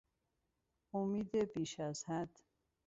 امید 0.93 1.35
بیش 1.35 1.79
از 1.79 2.05
حد 2.05 2.29